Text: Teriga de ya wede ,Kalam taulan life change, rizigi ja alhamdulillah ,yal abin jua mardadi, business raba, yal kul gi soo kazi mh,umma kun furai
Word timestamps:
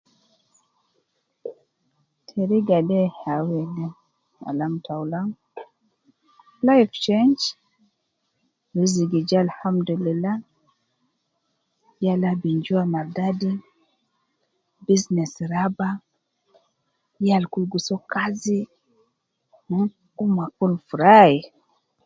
Teriga 2.27 2.77
de 2.89 3.01
ya 3.23 3.35
wede 3.47 3.85
,Kalam 4.41 4.73
taulan 4.85 5.27
life 6.67 6.93
change, 7.05 7.43
rizigi 8.77 9.19
ja 9.29 9.37
alhamdulillah 9.45 10.37
,yal 12.05 12.21
abin 12.31 12.57
jua 12.65 12.83
mardadi, 12.93 13.51
business 14.87 15.33
raba, 15.51 15.89
yal 17.27 17.43
kul 17.51 17.65
gi 17.71 17.79
soo 17.87 18.03
kazi 18.13 18.59
mh,umma 19.69 20.45
kun 20.57 20.73
furai 20.87 21.35